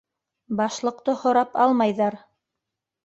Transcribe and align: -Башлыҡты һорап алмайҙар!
-Башлыҡты 0.61 1.15
һорап 1.25 1.59
алмайҙар! 1.67 2.21